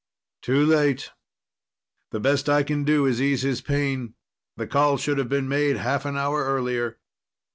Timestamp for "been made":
5.29-5.77